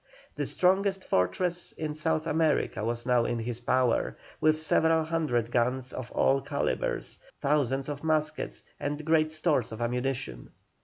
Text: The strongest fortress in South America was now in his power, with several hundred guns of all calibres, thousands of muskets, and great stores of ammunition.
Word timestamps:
The 0.35 0.47
strongest 0.47 1.03
fortress 1.07 1.73
in 1.73 1.93
South 1.93 2.25
America 2.25 2.83
was 2.83 3.05
now 3.05 3.23
in 3.23 3.37
his 3.37 3.59
power, 3.59 4.17
with 4.39 4.59
several 4.59 5.03
hundred 5.03 5.51
guns 5.51 5.93
of 5.93 6.11
all 6.11 6.41
calibres, 6.41 7.19
thousands 7.39 7.87
of 7.87 8.03
muskets, 8.03 8.63
and 8.79 9.05
great 9.05 9.29
stores 9.29 9.71
of 9.71 9.79
ammunition. 9.79 10.49